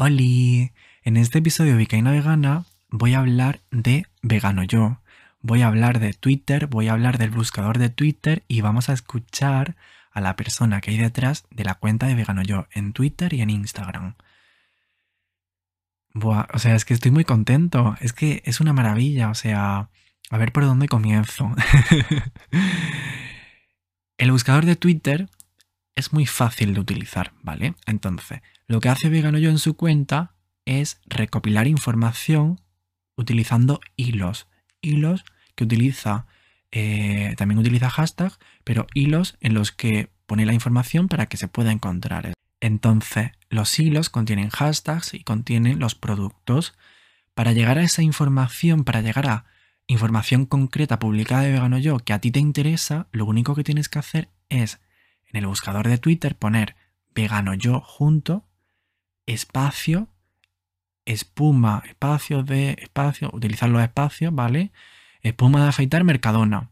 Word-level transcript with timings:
Oli, 0.00 0.70
en 1.02 1.16
este 1.16 1.40
episodio 1.40 1.72
de 1.72 1.78
Vicaína 1.78 2.12
Vegana 2.12 2.66
voy 2.88 3.14
a 3.14 3.18
hablar 3.18 3.62
de 3.72 4.06
Vegano 4.22 4.62
Yo. 4.62 5.00
Voy 5.40 5.62
a 5.62 5.66
hablar 5.66 5.98
de 5.98 6.12
Twitter, 6.12 6.68
voy 6.68 6.86
a 6.86 6.92
hablar 6.92 7.18
del 7.18 7.32
buscador 7.32 7.78
de 7.78 7.90
Twitter 7.90 8.44
y 8.46 8.60
vamos 8.60 8.88
a 8.88 8.92
escuchar 8.92 9.74
a 10.12 10.20
la 10.20 10.36
persona 10.36 10.80
que 10.80 10.92
hay 10.92 10.98
detrás 10.98 11.46
de 11.50 11.64
la 11.64 11.74
cuenta 11.74 12.06
de 12.06 12.14
Vegano 12.14 12.44
Yo 12.44 12.68
en 12.70 12.92
Twitter 12.92 13.34
y 13.34 13.40
en 13.40 13.50
Instagram. 13.50 14.14
Buah, 16.14 16.46
o 16.54 16.60
sea, 16.60 16.76
es 16.76 16.84
que 16.84 16.94
estoy 16.94 17.10
muy 17.10 17.24
contento, 17.24 17.96
es 18.00 18.12
que 18.12 18.40
es 18.44 18.60
una 18.60 18.72
maravilla, 18.72 19.30
o 19.30 19.34
sea, 19.34 19.90
a 20.30 20.38
ver 20.38 20.52
por 20.52 20.64
dónde 20.64 20.86
comienzo. 20.86 21.50
El 24.16 24.30
buscador 24.30 24.64
de 24.64 24.76
Twitter 24.76 25.28
es 25.98 26.12
muy 26.12 26.26
fácil 26.26 26.74
de 26.74 26.80
utilizar, 26.80 27.32
¿vale? 27.42 27.74
Entonces, 27.84 28.40
lo 28.68 28.78
que 28.80 28.88
hace 28.88 29.08
Vegano 29.08 29.38
Yo 29.38 29.50
en 29.50 29.58
su 29.58 29.74
cuenta 29.74 30.34
es 30.64 31.00
recopilar 31.06 31.66
información 31.66 32.60
utilizando 33.16 33.80
hilos. 33.96 34.46
Hilos 34.80 35.24
que 35.56 35.64
utiliza, 35.64 36.26
eh, 36.70 37.34
también 37.36 37.58
utiliza 37.58 37.90
hashtag, 37.90 38.32
pero 38.62 38.86
hilos 38.94 39.36
en 39.40 39.54
los 39.54 39.72
que 39.72 40.12
pone 40.26 40.46
la 40.46 40.52
información 40.52 41.08
para 41.08 41.26
que 41.26 41.36
se 41.36 41.48
pueda 41.48 41.72
encontrar. 41.72 42.32
Entonces, 42.60 43.32
los 43.50 43.76
hilos 43.80 44.08
contienen 44.08 44.50
hashtags 44.50 45.14
y 45.14 45.24
contienen 45.24 45.80
los 45.80 45.96
productos. 45.96 46.74
Para 47.34 47.52
llegar 47.52 47.76
a 47.76 47.82
esa 47.82 48.02
información, 48.02 48.84
para 48.84 49.00
llegar 49.00 49.26
a 49.26 49.46
información 49.88 50.46
concreta 50.46 51.00
publicada 51.00 51.42
de 51.42 51.52
Vegano 51.52 51.78
Yo 51.78 51.98
que 51.98 52.12
a 52.12 52.20
ti 52.20 52.30
te 52.30 52.38
interesa, 52.38 53.08
lo 53.10 53.24
único 53.24 53.56
que 53.56 53.64
tienes 53.64 53.88
que 53.88 53.98
hacer 53.98 54.28
es 54.48 54.78
en 55.28 55.38
el 55.38 55.46
buscador 55.46 55.88
de 55.88 55.98
Twitter 55.98 56.36
poner 56.36 56.76
vegano 57.14 57.54
yo 57.54 57.80
junto, 57.80 58.44
espacio, 59.26 60.08
espuma, 61.04 61.82
espacio 61.86 62.42
de 62.42 62.76
espacio, 62.80 63.30
utilizar 63.32 63.68
los 63.68 63.82
espacios, 63.82 64.34
¿vale? 64.34 64.72
Espuma 65.22 65.62
de 65.62 65.68
afeitar 65.68 66.04
Mercadona. 66.04 66.70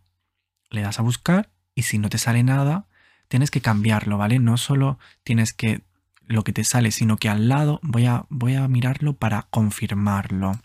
Le 0.70 0.82
das 0.82 0.98
a 0.98 1.02
buscar 1.02 1.50
y 1.74 1.82
si 1.82 1.98
no 1.98 2.08
te 2.08 2.18
sale 2.18 2.42
nada, 2.42 2.86
tienes 3.28 3.50
que 3.50 3.60
cambiarlo, 3.60 4.18
¿vale? 4.18 4.38
No 4.38 4.56
solo 4.56 4.98
tienes 5.24 5.52
que 5.52 5.82
lo 6.26 6.44
que 6.44 6.52
te 6.52 6.64
sale, 6.64 6.90
sino 6.90 7.16
que 7.16 7.28
al 7.28 7.48
lado 7.48 7.80
voy 7.82 8.06
a, 8.06 8.26
voy 8.28 8.54
a 8.56 8.66
mirarlo 8.68 9.14
para 9.14 9.42
confirmarlo. 9.50 10.60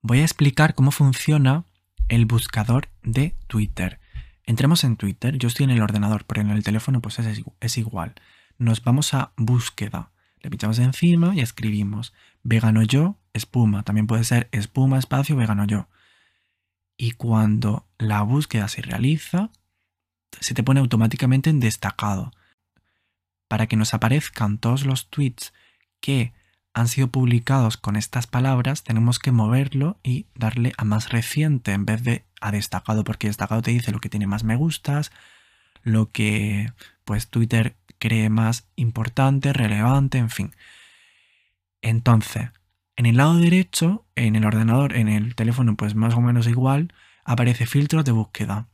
Voy 0.00 0.20
a 0.20 0.24
explicar 0.24 0.74
cómo 0.74 0.90
funciona 0.90 1.64
el 2.08 2.26
buscador 2.26 2.88
de 3.02 3.34
Twitter. 3.46 4.00
Entremos 4.46 4.84
en 4.84 4.96
Twitter, 4.96 5.38
yo 5.38 5.48
estoy 5.48 5.64
en 5.64 5.70
el 5.70 5.82
ordenador, 5.82 6.24
pero 6.26 6.42
en 6.42 6.50
el 6.50 6.62
teléfono 6.62 7.00
pues 7.00 7.18
es, 7.18 7.78
igual. 7.78 8.14
Nos 8.58 8.82
vamos 8.82 9.14
a 9.14 9.32
búsqueda, 9.36 10.10
le 10.40 10.50
pinchamos 10.50 10.78
encima 10.78 11.34
y 11.34 11.40
escribimos 11.40 12.12
vegano 12.42 12.82
yo, 12.82 13.18
espuma, 13.32 13.82
también 13.84 14.06
puede 14.06 14.24
ser 14.24 14.48
espuma, 14.52 14.98
espacio, 14.98 15.36
vegano 15.36 15.64
yo. 15.66 15.88
Y 16.96 17.12
cuando 17.12 17.88
la 17.98 18.22
búsqueda 18.22 18.68
se 18.68 18.82
realiza, 18.82 19.50
se 20.40 20.54
te 20.54 20.62
pone 20.62 20.80
automáticamente 20.80 21.48
en 21.48 21.60
destacado. 21.60 22.30
Para 23.48 23.66
que 23.66 23.76
nos 23.76 23.94
aparezcan 23.94 24.58
todos 24.58 24.84
los 24.84 25.08
tweets 25.08 25.54
que 26.00 26.34
han 26.74 26.88
sido 26.88 27.08
publicados 27.08 27.76
con 27.76 27.94
estas 27.94 28.26
palabras, 28.26 28.82
tenemos 28.82 29.20
que 29.20 29.30
moverlo 29.30 29.98
y 30.02 30.26
darle 30.34 30.72
a 30.76 30.84
más 30.84 31.10
reciente 31.10 31.72
en 31.72 31.86
vez 31.86 32.02
de 32.02 32.24
a 32.40 32.50
destacado, 32.50 33.04
porque 33.04 33.28
destacado 33.28 33.62
te 33.62 33.70
dice 33.70 33.92
lo 33.92 34.00
que 34.00 34.08
tiene 34.08 34.26
más 34.26 34.42
me 34.42 34.56
gustas, 34.56 35.12
lo 35.82 36.10
que 36.10 36.72
pues 37.04 37.28
Twitter 37.28 37.76
cree 37.98 38.28
más 38.28 38.68
importante, 38.74 39.52
relevante, 39.52 40.18
en 40.18 40.30
fin. 40.30 40.54
Entonces, 41.80 42.50
en 42.96 43.06
el 43.06 43.18
lado 43.18 43.36
derecho, 43.36 44.04
en 44.16 44.34
el 44.34 44.44
ordenador, 44.44 44.96
en 44.96 45.08
el 45.08 45.36
teléfono, 45.36 45.76
pues 45.76 45.94
más 45.94 46.14
o 46.14 46.20
menos 46.20 46.48
igual, 46.48 46.92
aparece 47.24 47.66
filtros 47.66 48.04
de 48.04 48.12
búsqueda 48.12 48.68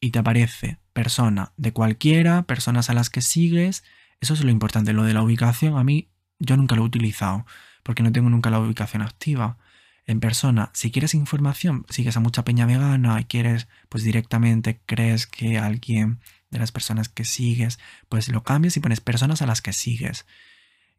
y 0.00 0.10
te 0.10 0.18
aparece 0.18 0.78
persona 0.92 1.52
de 1.56 1.72
cualquiera, 1.72 2.42
personas 2.42 2.90
a 2.90 2.94
las 2.94 3.10
que 3.10 3.22
sigues. 3.22 3.84
Eso 4.20 4.34
es 4.34 4.42
lo 4.42 4.50
importante. 4.50 4.92
Lo 4.92 5.04
de 5.04 5.14
la 5.14 5.22
ubicación 5.22 5.76
a 5.78 5.84
mí 5.84 6.08
yo 6.44 6.56
nunca 6.56 6.76
lo 6.76 6.82
he 6.82 6.86
utilizado 6.86 7.46
porque 7.84 8.02
no 8.02 8.10
tengo 8.10 8.30
nunca 8.30 8.50
la 8.50 8.58
ubicación 8.58 9.02
activa. 9.02 9.58
En 10.06 10.20
persona, 10.20 10.70
si 10.74 10.90
quieres 10.90 11.14
información, 11.14 11.86
sigues 11.88 12.16
a 12.16 12.20
mucha 12.20 12.44
peña 12.44 12.66
vegana 12.66 13.20
y 13.20 13.24
quieres, 13.24 13.68
pues 13.88 14.04
directamente 14.04 14.80
crees 14.84 15.26
que 15.26 15.58
alguien 15.58 16.20
de 16.50 16.58
las 16.58 16.72
personas 16.72 17.08
que 17.08 17.24
sigues, 17.24 17.78
pues 18.08 18.28
lo 18.28 18.42
cambias 18.42 18.76
y 18.76 18.80
pones 18.80 19.00
personas 19.00 19.40
a 19.42 19.46
las 19.46 19.62
que 19.62 19.72
sigues. 19.72 20.26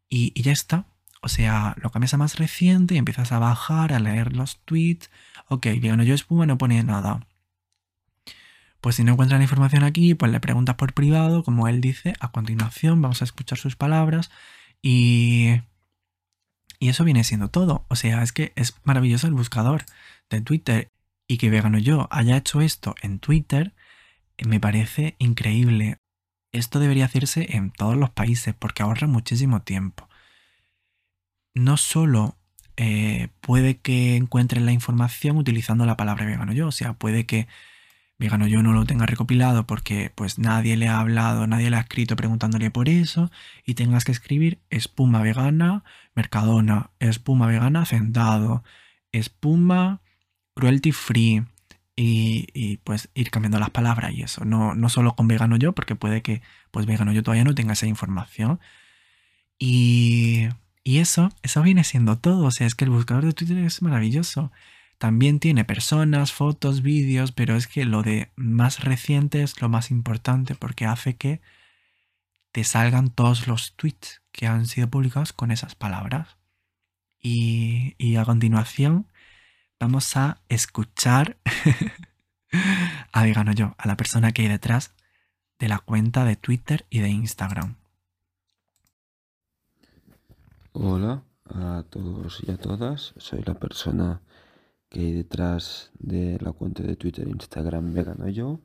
Y, 0.09 0.31
y 0.35 0.43
ya 0.43 0.51
está. 0.51 0.85
O 1.21 1.27
sea, 1.27 1.75
lo 1.81 1.91
cambias 1.91 2.13
a 2.13 2.17
más 2.17 2.37
reciente 2.37 2.95
y 2.95 2.97
empiezas 2.97 3.31
a 3.31 3.39
bajar, 3.39 3.93
a 3.93 3.99
leer 3.99 4.35
los 4.35 4.59
tweets. 4.65 5.09
Ok, 5.47 5.65
vegano 5.81 6.03
yo 6.03 6.13
espuma 6.13 6.45
no 6.45 6.57
pone 6.57 6.83
nada. 6.83 7.27
Pues 8.81 8.97
si 8.97 9.03
no 9.03 9.13
encuentras 9.13 9.39
la 9.39 9.45
información 9.45 9.83
aquí, 9.83 10.13
pues 10.13 10.31
le 10.31 10.39
preguntas 10.39 10.75
por 10.75 10.93
privado, 10.93 11.43
como 11.43 11.67
él 11.67 11.81
dice. 11.81 12.13
A 12.19 12.31
continuación 12.31 13.01
vamos 13.01 13.21
a 13.21 13.25
escuchar 13.25 13.57
sus 13.57 13.75
palabras 13.75 14.29
y, 14.87 15.63
y 16.77 16.89
eso 16.89 17.03
viene 17.03 17.23
siendo 17.23 17.49
todo. 17.49 17.87
O 17.89 17.95
sea, 17.95 18.21
es 18.21 18.31
que 18.31 18.53
es 18.55 18.75
maravilloso 18.83 19.25
el 19.25 19.33
buscador 19.33 19.83
de 20.29 20.41
Twitter 20.41 20.91
y 21.27 21.39
que 21.39 21.49
Vegano 21.49 21.79
Yo 21.79 22.07
haya 22.11 22.37
hecho 22.37 22.61
esto 22.61 22.93
en 23.01 23.17
Twitter 23.17 23.73
me 24.45 24.59
parece 24.59 25.15
increíble. 25.17 25.97
Esto 26.51 26.77
debería 26.77 27.05
hacerse 27.05 27.55
en 27.55 27.71
todos 27.71 27.97
los 27.97 28.11
países 28.11 28.53
porque 28.53 28.83
ahorra 28.83 29.07
muchísimo 29.07 29.63
tiempo. 29.63 30.07
No 31.55 31.77
solo 31.77 32.37
eh, 32.77 33.29
puede 33.41 33.79
que 33.79 34.15
encuentren 34.15 34.67
la 34.67 34.71
información 34.71 35.37
utilizando 35.37 35.87
la 35.87 35.97
palabra 35.97 36.27
vegano 36.27 36.53
yo, 36.53 36.67
o 36.67 36.71
sea, 36.71 36.93
puede 36.93 37.25
que 37.25 37.47
Vegano 38.17 38.47
yo 38.47 38.63
no 38.63 38.71
lo 38.71 38.85
tenga 38.85 39.05
recopilado 39.05 39.67
porque 39.67 40.11
pues 40.15 40.39
nadie 40.39 40.77
le 40.77 40.87
ha 40.87 40.99
hablado, 40.99 41.47
nadie 41.47 41.69
le 41.69 41.75
ha 41.77 41.81
escrito 41.81 42.15
preguntándole 42.15 42.71
por 42.71 42.87
eso 42.87 43.29
y 43.65 43.73
tengas 43.73 44.05
que 44.05 44.13
escribir 44.13 44.59
espuma 44.69 45.21
vegana, 45.21 45.83
mercadona, 46.15 46.91
espuma 46.99 47.47
vegana, 47.47 47.81
hacendado, 47.81 48.63
espuma 49.11 50.01
cruelty 50.53 50.93
free 50.93 51.43
y, 51.97 52.77
pues 52.83 53.09
ir 53.13 53.31
cambiando 53.31 53.59
las 53.59 53.69
palabras 53.69 54.13
y 54.13 54.21
eso, 54.21 54.45
no, 54.45 54.75
no 54.75 54.89
solo 54.89 55.15
con 55.15 55.27
vegano 55.27 55.55
yo 55.57 55.73
porque 55.73 55.95
puede 55.95 56.21
que 56.21 56.41
pues 56.71 56.85
vegano 56.85 57.11
yo 57.13 57.23
todavía 57.23 57.43
no 57.43 57.55
tenga 57.55 57.73
esa 57.73 57.87
información. 57.87 58.59
Y, 59.57 60.49
y 60.83 60.99
eso, 60.99 61.29
eso 61.43 61.61
viene 61.61 61.83
siendo 61.83 62.17
todo, 62.17 62.45
o 62.45 62.51
sea, 62.51 62.67
es 62.67 62.75
que 62.75 62.85
el 62.85 62.91
buscador 62.91 63.25
de 63.25 63.33
Twitter 63.33 63.57
es 63.59 63.81
maravilloso. 63.81 64.51
También 64.97 65.39
tiene 65.39 65.65
personas, 65.65 66.31
fotos, 66.31 66.81
vídeos, 66.81 67.31
pero 67.31 67.55
es 67.55 67.67
que 67.67 67.85
lo 67.85 68.01
de 68.01 68.31
más 68.35 68.83
reciente 68.83 69.43
es 69.43 69.61
lo 69.61 69.69
más 69.69 69.91
importante 69.91 70.55
porque 70.55 70.85
hace 70.85 71.15
que 71.17 71.41
te 72.51 72.63
salgan 72.63 73.09
todos 73.09 73.47
los 73.47 73.75
tweets 73.75 74.21
que 74.31 74.47
han 74.47 74.65
sido 74.65 74.89
publicados 74.89 75.33
con 75.33 75.51
esas 75.51 75.75
palabras. 75.75 76.37
Y, 77.21 78.15
a 78.15 78.23
continuación 78.23 79.07
vamos 79.79 80.15
a 80.15 80.41
escuchar 80.47 81.37
a 83.11 83.23
Vegano 83.23 83.51
Yo, 83.51 83.75
a 83.77 83.87
la 83.87 83.97
persona 83.97 84.31
que 84.31 84.43
hay 84.43 84.47
detrás 84.47 84.93
de 85.59 85.67
la 85.67 85.79
cuenta 85.79 86.23
de 86.23 86.35
Twitter 86.35 86.85
y 86.89 86.99
de 86.99 87.09
Instagram. 87.09 87.75
Hola 90.71 91.23
a 91.53 91.83
todos 91.89 92.41
y 92.45 92.51
a 92.51 92.57
todas, 92.57 93.13
soy 93.17 93.43
la 93.43 93.55
persona 93.55 94.21
que 94.95 95.01
hay 95.01 95.11
detrás 95.11 95.91
de 95.99 96.39
la 96.39 96.53
cuenta 96.53 96.81
de 96.81 96.95
Twitter 96.95 97.27
e 97.27 97.31
Instagram 97.31 97.93
Vegano 97.93 98.29
Yo 98.29 98.61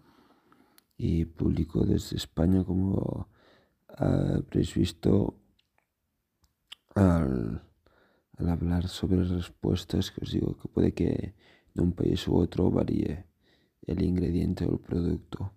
y 0.97 1.25
publico 1.25 1.85
desde 1.85 2.19
España 2.19 2.63
como 2.63 3.27
habréis 3.89 4.73
visto 4.77 5.35
al, 6.95 7.61
hablar 8.39 8.87
sobre 8.87 9.25
respuestas 9.25 10.13
que 10.13 10.21
os 10.23 10.31
digo 10.31 10.57
que 10.57 10.69
puede 10.69 10.95
que 10.95 11.35
de 11.75 11.83
un 11.83 11.95
país 11.95 12.29
u 12.29 12.37
otro 12.37 12.71
varíe 12.71 13.27
el 13.83 14.01
ingrediente 14.01 14.67
o 14.67 14.75
el 14.75 14.79
producto. 14.79 15.53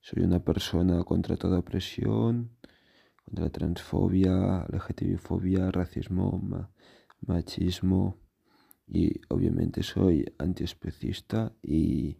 Soy 0.00 0.24
una 0.24 0.40
persona 0.40 1.04
contra 1.04 1.36
toda 1.36 1.60
opresión, 1.60 2.50
contra 3.24 3.48
transfobia, 3.50 4.66
LGTBfobia, 4.72 5.70
racismo, 5.70 6.42
machismo 7.20 8.25
y 8.86 9.20
obviamente 9.28 9.82
soy 9.82 10.24
antiespecista 10.38 11.52
y 11.62 12.16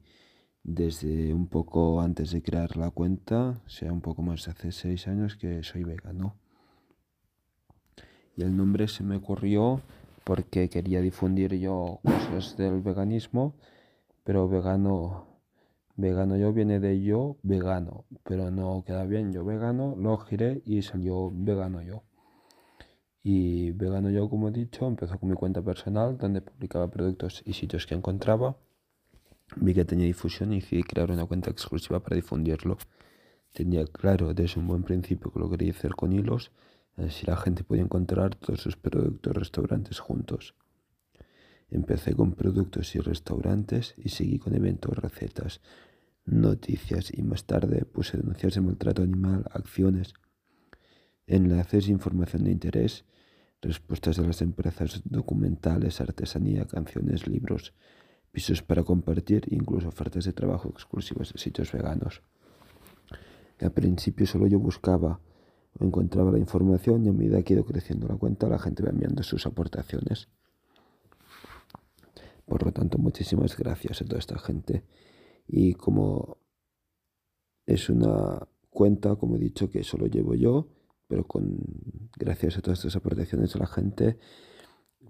desde 0.63 1.33
un 1.33 1.47
poco 1.47 2.01
antes 2.01 2.33
de 2.33 2.43
crear 2.43 2.77
la 2.77 2.91
cuenta, 2.91 3.63
sea 3.67 3.93
un 3.93 4.01
poco 4.01 4.23
más 4.23 4.45
de 4.45 4.51
hace 4.51 4.73
seis 4.73 5.07
años 5.07 5.37
que 5.37 5.63
soy 5.63 5.85
vegano. 5.85 6.37
Y 8.37 8.43
el 8.43 8.57
nombre 8.57 8.89
se 8.89 9.05
me 9.05 9.17
ocurrió 9.17 9.81
porque 10.25 10.69
quería 10.69 11.01
difundir 11.01 11.55
yo 11.55 12.01
cosas 12.03 12.57
del 12.57 12.81
veganismo, 12.81 13.55
pero 14.25 14.49
vegano, 14.49 15.27
vegano 15.95 16.37
yo 16.37 16.53
viene 16.53 16.81
de 16.81 17.01
yo 17.01 17.37
vegano, 17.45 18.05
pero 18.25 18.51
no 18.51 18.83
queda 18.85 19.05
bien 19.05 19.33
yo 19.33 19.45
vegano, 19.45 19.95
lo 19.97 20.19
giré 20.19 20.63
y 20.67 20.83
salió 20.83 21.31
vegano 21.33 21.81
yo. 21.81 22.03
Y 23.29 23.73
Vegano 23.73 24.09
Yo, 24.09 24.31
como 24.31 24.51
he 24.51 24.53
dicho, 24.53 24.87
empezó 24.87 25.19
con 25.19 25.29
mi 25.29 25.35
cuenta 25.35 25.61
personal 25.61 26.17
donde 26.17 26.41
publicaba 26.41 26.89
productos 26.89 27.43
y 27.45 27.55
sitios 27.55 27.85
que 27.85 27.97
encontraba. 27.97 28.57
Vi 29.57 29.75
que 29.75 29.85
tenía 29.85 30.07
difusión 30.07 30.53
y 30.53 30.61
decidí 30.61 30.85
crear 30.85 31.11
una 31.11 31.27
cuenta 31.27 31.51
exclusiva 31.51 31.99
para 31.99 32.15
difundirlo. 32.15 32.79
Tenía 33.53 33.85
claro 33.85 34.33
desde 34.33 34.61
un 34.61 34.69
buen 34.69 34.85
principio 34.85 35.33
que 35.33 35.41
lo 35.41 35.51
quería 35.51 35.73
hacer 35.73 35.97
con 35.97 36.13
hilos, 36.13 36.53
así 36.95 37.27
la 37.27 37.37
gente 37.37 37.65
podía 37.65 37.83
encontrar 37.83 38.37
todos 38.37 38.61
sus 38.61 38.77
productos 38.77 39.35
restaurantes 39.35 39.99
juntos. 39.99 40.55
Empecé 41.69 42.15
con 42.15 42.31
productos 42.31 42.95
y 42.95 43.01
restaurantes 43.01 43.95
y 43.97 44.11
seguí 44.11 44.39
con 44.39 44.55
eventos, 44.55 44.97
recetas, 44.97 45.61
noticias 46.27 47.13
y 47.13 47.23
más 47.23 47.45
tarde 47.45 47.87
puse 47.87 48.19
denuncias 48.19 48.55
de 48.55 48.61
maltrato 48.61 49.03
animal, 49.03 49.47
acciones, 49.51 50.15
enlaces, 51.27 51.89
información 51.89 52.45
de 52.45 52.53
interés, 52.53 53.05
respuestas 53.67 54.17
de 54.17 54.27
las 54.27 54.41
empresas 54.43 55.03
documentales, 55.05 56.01
artesanía, 56.01 56.67
canciones, 56.67 57.27
libros, 57.27 57.75
pisos 58.33 58.63
para 58.63 58.85
compartir 58.85 59.43
e 59.51 59.55
incluso 59.55 59.89
ofertas 59.89 60.25
de 60.25 60.33
trabajo 60.33 60.69
exclusivas 60.71 61.33
de 61.33 61.39
sitios 61.39 61.73
veganos. 61.73 62.23
Al 63.61 63.73
principio 63.73 64.27
solo 64.27 64.47
yo 64.47 64.59
buscaba 64.59 65.21
o 65.79 65.85
encontraba 65.85 66.31
la 66.31 66.39
información 66.39 67.05
y 67.05 67.09
a 67.09 67.13
medida 67.13 67.43
que 67.43 67.55
ha 67.55 67.57
ido 67.57 67.65
creciendo 67.65 68.07
la 68.09 68.17
cuenta 68.17 68.49
la 68.49 68.59
gente 68.59 68.83
va 68.83 68.91
enviando 68.91 69.23
sus 69.23 69.47
aportaciones. 69.47 70.29
Por 72.47 72.65
lo 72.65 72.73
tanto, 72.73 72.99
muchísimas 72.99 73.57
gracias 73.57 74.01
a 74.01 74.05
toda 74.05 74.21
esta 74.21 74.39
gente. 74.39 74.85
Y 75.49 75.75
como 75.75 76.39
es 77.67 77.91
una 77.91 78.47
cuenta, 78.71 79.17
como 79.17 79.37
he 79.37 79.39
dicho, 79.41 79.69
que 79.69 79.83
solo 79.83 80.07
llevo 80.07 80.35
yo, 80.35 80.69
pero 81.09 81.27
con 81.27 81.59
gracias 82.17 82.57
a 82.57 82.63
todas 82.63 82.81
estas 82.81 82.97
aportaciones 82.97 83.53
de 83.53 83.59
la 83.59 83.67
gente, 83.67 84.19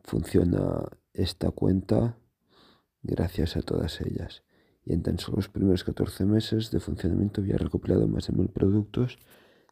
funciona 0.05 0.85
esta 1.13 1.51
cuenta 1.51 2.19
gracias 3.03 3.57
a 3.57 3.63
todas 3.63 4.01
ellas. 4.01 4.43
Y 4.85 4.93
en 4.93 5.03
tan 5.03 5.19
solo 5.19 5.37
los 5.37 5.49
primeros 5.49 5.85
14 5.85 6.25
meses 6.25 6.71
de 6.71 6.81
funcionamiento 6.81 7.41
había 7.41 7.57
recopilado 7.57 8.07
más 8.07 8.29
de 8.29 8.35
mil 8.35 8.49
productos, 8.49 9.19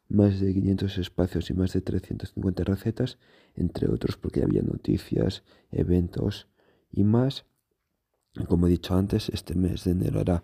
más 0.09 0.41
de 0.41 0.53
500 0.53 0.99
espacios 0.99 1.51
y 1.51 1.55
más 1.55 1.73
de 1.73 1.81
350 1.81 2.65
recetas, 2.65 3.19
entre 3.55 3.89
otros 3.89 4.17
porque 4.17 4.43
había 4.43 4.63
noticias, 4.63 5.45
eventos 5.71 6.49
y 6.91 7.05
más. 7.05 7.45
Como 8.49 8.67
he 8.67 8.71
dicho 8.71 8.95
antes, 8.95 9.29
este 9.29 9.55
mes 9.55 9.85
de 9.85 9.93
enero 9.93 10.21
hará 10.21 10.43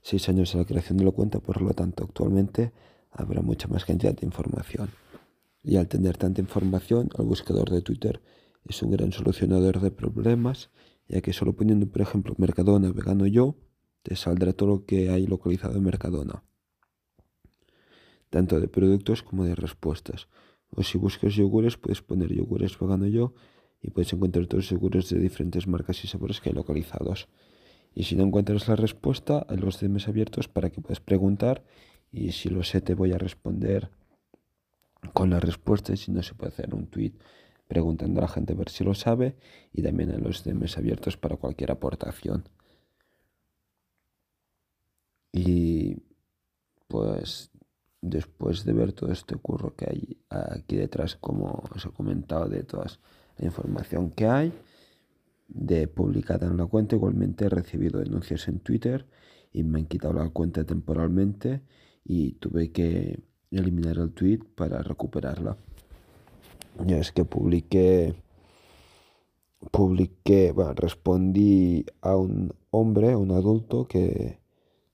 seis 0.00 0.28
años 0.28 0.52
de 0.52 0.60
la 0.60 0.64
creación 0.64 0.98
de 0.98 1.04
la 1.04 1.10
cuenta, 1.10 1.40
por 1.40 1.60
lo 1.60 1.72
tanto 1.74 2.04
actualmente 2.04 2.72
habrá 3.10 3.42
mucha 3.42 3.68
más 3.68 3.84
cantidad 3.84 4.14
de 4.14 4.26
información. 4.26 4.88
Y 5.62 5.76
al 5.76 5.88
tener 5.88 6.16
tanta 6.16 6.40
información, 6.40 7.08
el 7.18 7.24
buscador 7.24 7.70
de 7.70 7.82
Twitter 7.82 8.20
es 8.64 8.82
un 8.82 8.90
gran 8.90 9.12
solucionador 9.12 9.80
de 9.80 9.90
problemas, 9.90 10.70
ya 11.08 11.20
que 11.20 11.32
solo 11.32 11.54
poniendo, 11.54 11.86
por 11.86 12.02
ejemplo, 12.02 12.34
Mercadona 12.38 12.90
vegano 12.92 13.26
yo, 13.26 13.56
te 14.02 14.16
saldrá 14.16 14.52
todo 14.52 14.68
lo 14.68 14.84
que 14.84 15.10
hay 15.10 15.26
localizado 15.26 15.76
en 15.76 15.84
Mercadona, 15.84 16.42
tanto 18.30 18.60
de 18.60 18.68
productos 18.68 19.22
como 19.22 19.44
de 19.44 19.54
respuestas. 19.54 20.28
O 20.70 20.82
si 20.82 20.98
buscas 20.98 21.34
yogures, 21.34 21.76
puedes 21.76 22.02
poner 22.02 22.32
yogures 22.32 22.78
vegano 22.78 23.06
yo 23.06 23.34
y 23.80 23.90
puedes 23.90 24.12
encontrar 24.12 24.46
todos 24.46 24.64
los 24.64 24.68
seguros 24.68 25.10
de 25.10 25.18
diferentes 25.18 25.66
marcas 25.66 26.02
y 26.04 26.08
sabores 26.08 26.40
que 26.40 26.48
hay 26.48 26.54
localizados. 26.54 27.28
Y 27.94 28.04
si 28.04 28.16
no 28.16 28.24
encuentras 28.24 28.68
la 28.68 28.76
respuesta, 28.76 29.44
hay 29.48 29.58
los 29.58 29.78
DMs 29.80 30.08
abiertos 30.08 30.48
para 30.48 30.70
que 30.70 30.80
puedas 30.80 31.00
preguntar 31.00 31.62
y 32.10 32.32
si 32.32 32.48
lo 32.48 32.62
sé 32.62 32.80
te 32.80 32.94
voy 32.94 33.12
a 33.12 33.18
responder 33.18 33.90
con 35.12 35.30
la 35.30 35.40
respuesta 35.40 35.92
y 35.92 35.96
si 35.96 36.12
no 36.12 36.22
se 36.22 36.34
puede 36.34 36.52
hacer 36.52 36.74
un 36.74 36.86
tweet 36.86 37.12
preguntando 37.66 38.20
a 38.20 38.22
la 38.22 38.28
gente 38.28 38.52
a 38.52 38.56
ver 38.56 38.68
si 38.68 38.84
lo 38.84 38.94
sabe 38.94 39.36
y 39.72 39.82
también 39.82 40.10
en 40.10 40.22
los 40.22 40.44
DMs 40.44 40.76
abiertos 40.78 41.16
para 41.16 41.36
cualquier 41.36 41.70
aportación. 41.70 42.44
Y 45.32 45.96
pues 46.86 47.50
después 48.02 48.64
de 48.64 48.72
ver 48.74 48.92
todo 48.92 49.10
este 49.10 49.36
curro 49.36 49.74
que 49.74 49.86
hay 49.88 50.18
aquí 50.28 50.76
detrás, 50.76 51.16
como 51.16 51.62
os 51.74 51.86
he 51.86 51.90
comentado, 51.90 52.48
de 52.48 52.64
todas 52.64 53.00
la 53.38 53.46
información 53.46 54.10
que 54.10 54.26
hay 54.26 54.52
de 55.48 55.88
publicada 55.88 56.46
en 56.46 56.56
la 56.56 56.66
cuenta. 56.66 56.96
Igualmente 56.96 57.46
he 57.46 57.48
recibido 57.48 58.00
denuncias 58.00 58.48
en 58.48 58.60
Twitter 58.60 59.06
y 59.52 59.62
me 59.62 59.78
han 59.78 59.86
quitado 59.86 60.14
la 60.14 60.28
cuenta 60.28 60.64
temporalmente 60.64 61.62
y 62.04 62.32
tuve 62.32 62.72
que 62.72 63.20
eliminar 63.58 63.98
el 63.98 64.12
tweet 64.12 64.40
para 64.54 64.82
recuperarla. 64.82 65.56
Ya 66.86 66.98
es 66.98 67.12
que 67.12 67.24
publiqué, 67.24 68.14
publiqué, 69.70 70.52
bueno, 70.52 70.72
respondí 70.74 71.84
a 72.00 72.16
un 72.16 72.54
hombre, 72.70 73.14
un 73.14 73.30
adulto 73.30 73.86
que 73.86 74.38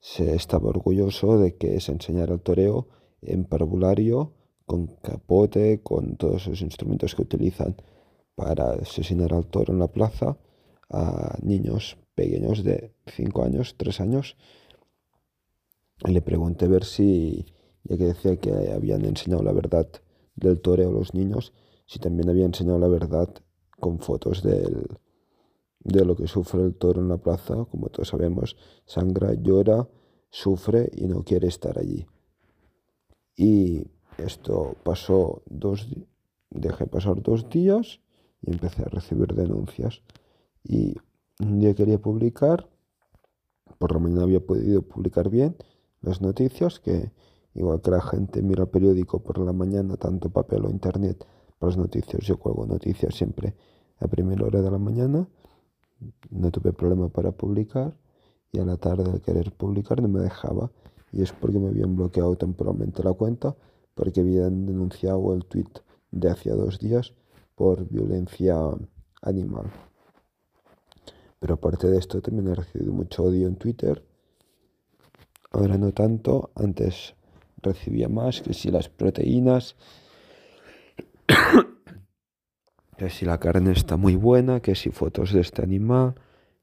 se 0.00 0.34
estaba 0.34 0.69
orgulloso 0.69 1.38
de 1.38 1.56
que 1.56 1.81
se 1.81 1.93
enseñara 1.93 2.34
el 2.34 2.40
toreo 2.40 2.88
en 3.22 3.44
parvulario 3.44 4.32
con 4.66 4.87
capote, 4.87 5.81
con 5.82 6.16
todos 6.16 6.46
los 6.46 6.61
instrumentos 6.61 7.14
que 7.14 7.22
utilizan 7.22 7.76
para 8.34 8.72
asesinar 8.72 9.32
al 9.32 9.46
toro 9.46 9.72
en 9.72 9.78
la 9.78 9.88
plaza 9.88 10.37
a 10.90 11.37
niños 11.43 11.96
pequeños 12.14 12.62
de 12.64 12.93
5 13.06 13.44
años, 13.44 13.75
3 13.76 14.00
años. 14.00 14.37
Y 16.06 16.12
le 16.12 16.22
pregunté 16.22 16.69
ver 16.69 16.84
si, 16.84 17.46
ya 17.88 17.96
que 17.96 18.05
decía 18.05 18.37
que 18.37 18.52
habían 18.73 19.05
enseñado 19.05 19.43
la 19.43 19.52
verdad 19.52 19.88
del 20.37 20.61
toreo 20.61 20.90
a 20.90 20.93
los 20.93 21.14
niños, 21.14 21.52
si 21.87 21.99
también 21.99 22.29
había 22.29 22.44
enseñado 22.44 22.79
la 22.79 22.88
verdad 22.88 23.29
con 23.81 23.99
fotos 23.99 24.43
del, 24.43 24.99
de 25.81 26.05
lo 26.05 26.17
que 26.17 26.26
sufre 26.26 26.62
el 26.62 26.75
toro 26.75 27.00
en 27.00 27.08
la 27.08 27.19
plaza. 27.19 27.64
Como 27.70 27.88
todos 27.88 28.08
sabemos, 28.08 28.56
sangra, 28.85 29.35
llora, 29.35 29.88
sufre 30.31 30.90
y 30.94 31.06
no 31.06 31.25
quiere 31.25 31.49
estar 31.49 31.79
allí. 31.79 32.06
Y 33.37 33.87
esto 34.19 34.76
pasó 34.82 35.43
dos, 35.46 35.87
dejé 36.50 36.87
pasar 36.87 37.23
dos 37.23 37.49
días 37.49 38.00
y 38.43 38.50
empecé 38.52 38.82
a 38.82 38.88
recibir 38.88 39.35
denuncias. 39.35 40.02
Y 40.62 40.96
un 41.40 41.61
día 41.61 41.75
quería 41.75 41.99
publicar, 41.99 42.69
por 43.79 43.93
la 43.93 44.00
mañana 44.00 44.25
había 44.25 44.44
podido 44.44 44.82
publicar 44.82 45.31
bien 45.31 45.56
las 46.00 46.20
noticias, 46.20 46.81
que 46.81 47.12
igual 47.54 47.80
que 47.80 47.90
la 47.90 48.00
gente 48.00 48.42
mira 48.42 48.66
periódico 48.66 49.22
por 49.22 49.38
la 49.38 49.52
mañana, 49.52 49.96
tanto 49.96 50.30
papel 50.30 50.64
o 50.64 50.70
internet, 50.70 51.26
para 51.58 51.70
las 51.70 51.76
noticias, 51.76 52.22
yo 52.22 52.38
cuelgo 52.38 52.66
noticias 52.66 53.14
siempre 53.14 53.54
a 53.98 54.06
primera 54.06 54.44
hora 54.44 54.62
de 54.62 54.70
la 54.70 54.78
mañana, 54.78 55.28
no 56.30 56.50
tuve 56.50 56.73
problema 56.73 57.08
para 57.08 57.32
publicar 57.32 57.96
y 58.52 58.61
a 58.61 58.64
la 58.64 58.76
tarde 58.76 59.11
al 59.11 59.20
querer 59.20 59.52
publicar 59.52 60.00
no 60.00 60.08
me 60.08 60.20
dejaba 60.20 60.70
y 61.12 61.23
es 61.23 61.32
porque 61.32 61.58
me 61.58 61.68
habían 61.68 61.96
bloqueado 61.96 62.37
temporalmente 62.37 63.02
la 63.02 63.12
cuenta 63.12 63.56
porque 63.94 64.20
habían 64.20 64.66
denunciado 64.66 65.34
el 65.34 65.44
tweet 65.44 65.82
de 66.12 66.30
hacía 66.30 66.54
dos 66.54 66.78
días 66.78 67.14
por 67.56 67.88
violencia 67.88 68.56
animal. 69.23 69.70
Pero 71.40 71.54
aparte 71.54 71.88
de 71.88 71.99
esto 71.99 72.20
también 72.20 72.49
he 72.49 72.54
recibido 72.54 72.92
mucho 72.92 73.25
odio 73.25 73.49
en 73.49 73.56
Twitter. 73.56 74.04
Ahora 75.50 75.78
no 75.78 75.92
tanto, 75.92 76.50
antes 76.54 77.14
recibía 77.62 78.08
más, 78.08 78.40
que 78.42 78.54
si 78.54 78.70
las 78.70 78.88
proteínas, 78.88 79.76
que 82.96 83.10
si 83.10 83.24
la 83.24 83.38
carne 83.38 83.72
está 83.72 83.96
muy 83.96 84.16
buena, 84.16 84.60
que 84.60 84.74
si 84.74 84.90
fotos 84.90 85.32
de 85.32 85.40
este 85.40 85.62
animal, 85.62 86.14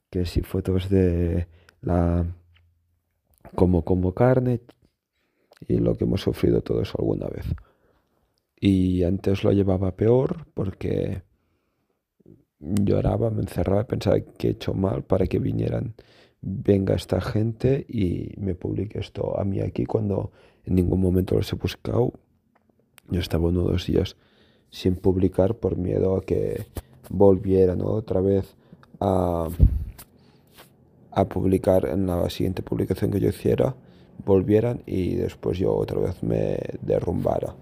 que 0.10 0.26
si 0.26 0.42
fotos 0.42 0.90
de 0.90 1.48
la 1.82 2.26
como 3.56 3.84
como 3.84 4.14
carne 4.14 4.62
y 5.68 5.78
lo 5.78 5.96
que 5.96 6.04
hemos 6.04 6.22
sufrido 6.22 6.62
todos 6.62 6.94
alguna 6.96 7.28
vez. 7.28 7.46
Y 8.60 9.04
antes 9.04 9.44
lo 9.44 9.52
llevaba 9.52 9.96
peor 9.96 10.46
porque 10.54 11.24
lloraba, 12.60 13.30
me 13.30 13.42
encerraba, 13.42 13.86
pensaba 13.86 14.20
que 14.20 14.48
he 14.48 14.52
hecho 14.52 14.74
mal 14.74 15.04
para 15.04 15.28
que 15.28 15.40
vinieran, 15.40 15.94
venga 16.42 16.96
esta 16.96 17.22
gente 17.22 17.86
y 17.88 18.34
me 18.38 18.56
publique 18.56 19.00
esto 19.00 19.40
a 19.40 19.44
mí 19.44 19.60
aquí 19.62 19.86
cuando 19.86 20.32
en 20.66 20.76
ningún 20.76 21.02
momento 21.02 21.36
los 21.36 21.52
he 21.52 21.56
buscado. 21.56 22.14
Yo 23.10 23.20
estaba 23.20 23.48
uno 23.48 23.64
o 23.64 23.72
dos 23.72 23.86
días 23.86 24.16
sin 24.70 24.96
publicar 24.96 25.56
por 25.56 25.78
miedo 25.78 26.16
a 26.16 26.22
que 26.22 26.66
volvieran 27.10 27.82
otra 27.82 28.20
vez 28.22 28.56
a, 29.00 29.48
a 31.12 31.26
publicar 31.26 31.86
en 31.86 32.08
la 32.08 32.30
siguiente 32.30 32.62
publicación 32.62 33.12
que 33.12 33.20
yo 33.20 33.30
hiciera, 33.30 33.76
volvieran 34.26 34.82
y 34.86 35.16
después 35.16 35.58
yo 35.58 35.74
otra 35.76 36.00
vez 36.00 36.24
me 36.24 36.58
derrumbara. 36.82 37.56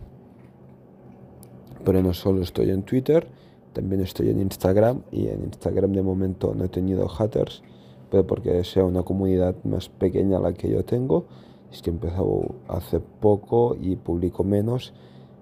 Pero 1.84 2.02
no 2.02 2.14
solo 2.14 2.42
estoy 2.42 2.70
en 2.70 2.84
Twitter, 2.84 3.28
también 3.74 4.02
estoy 4.02 4.30
en 4.30 4.40
Instagram 4.40 5.02
y 5.12 5.28
en 5.28 5.44
Instagram 5.44 5.92
de 5.92 6.02
momento 6.02 6.54
no 6.56 6.64
he 6.64 6.70
tenido 6.70 7.08
haters, 7.10 7.62
pero 8.10 8.26
porque 8.26 8.64
sea 8.64 8.86
una 8.86 9.04
comunidad 9.04 9.56
más 9.64 9.90
pequeña 9.90 10.40
la 10.40 10.54
que 10.54 10.70
yo 10.70 10.86
tengo, 10.86 11.26
es 11.74 11.82
que 11.82 11.90
he 11.90 11.94
empezado 11.94 12.56
hace 12.68 13.00
poco 13.00 13.76
y 13.80 13.96
publico 13.96 14.44
menos, 14.44 14.94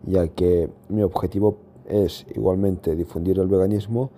ya 0.04 0.30
que 0.30 0.70
mi 0.88 1.04
objetivo 1.04 1.58
es 1.86 2.26
igualmente 2.34 2.96
difundir 2.96 3.38
el 3.40 3.48
veganismo, 3.48 4.10